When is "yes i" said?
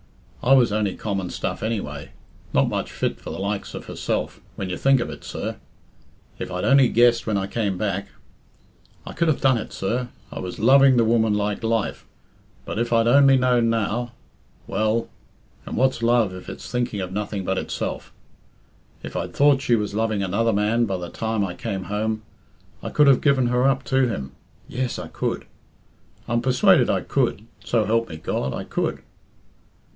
24.67-25.07